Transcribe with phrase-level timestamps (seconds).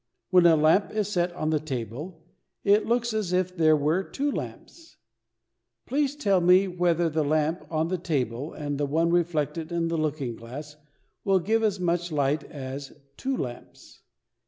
[0.31, 2.25] When a lamp is set on the table,
[2.63, 4.97] it looks as if there were two lamps.
[5.85, 9.97] Please tell me whether the lamp on the table and the one reflected in the
[9.99, 10.75] looking glass
[11.23, 14.01] will give as much light as two lamps.